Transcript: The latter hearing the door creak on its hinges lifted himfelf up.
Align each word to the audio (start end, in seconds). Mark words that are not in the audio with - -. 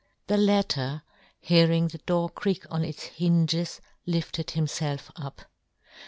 The 0.25 0.35
latter 0.37 1.03
hearing 1.39 1.89
the 1.89 1.99
door 1.99 2.27
creak 2.31 2.65
on 2.71 2.83
its 2.83 3.03
hinges 3.03 3.79
lifted 4.07 4.47
himfelf 4.47 5.11
up. 5.15 5.41